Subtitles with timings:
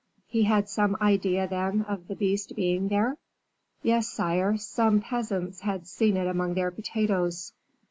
[0.25, 3.17] "He had some idea, then, of the beast being there?"
[3.83, 7.53] "Yes, sire, some peasants had seen it among their potatoes."